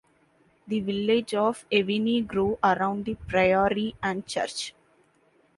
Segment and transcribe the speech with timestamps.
[0.65, 4.73] The village of Ewenny grew around the Priory and church.